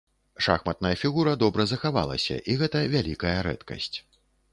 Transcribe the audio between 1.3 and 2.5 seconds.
добра захавалася,